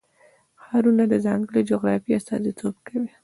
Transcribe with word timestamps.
ښارونه 0.63 1.03
د 1.09 1.13
ځانګړې 1.25 1.61
جغرافیې 1.69 2.17
استازیتوب 2.17 2.75
کوي. 2.87 3.09